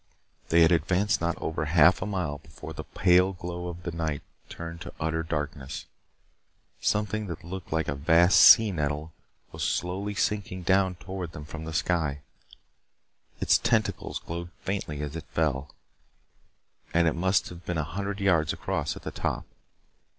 [0.49, 4.23] They had advanced not over half a mile before the pale glow of the night
[4.49, 5.85] turned to utter darkness.
[6.81, 9.13] Something that looked like a vast sea nettle
[9.51, 12.21] was slowly sinking down toward them from the sky.
[13.39, 15.75] Its tentacles glowed faintly as it fell
[16.95, 19.45] and it must have been a hundred yards across at the top.